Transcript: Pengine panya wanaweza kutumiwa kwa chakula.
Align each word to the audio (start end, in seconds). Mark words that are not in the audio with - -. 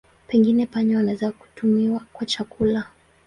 Pengine 0.27 0.65
panya 0.67 0.97
wanaweza 0.97 1.31
kutumiwa 1.31 2.01
kwa 2.13 2.25
chakula. 2.25 2.87